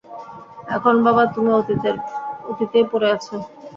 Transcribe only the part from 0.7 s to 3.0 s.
এখন, বাবা, তুমি অতীতেই